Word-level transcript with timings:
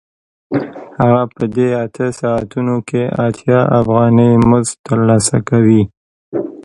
هغه 0.99 1.21
په 1.35 1.43
دې 1.55 1.69
اته 1.83 2.05
ساعتونو 2.19 2.75
کې 2.89 3.01
اتیا 3.25 3.59
افغانۍ 3.79 4.31
مزد 4.49 4.75
ترلاسه 4.87 5.37
کوي 5.49 5.83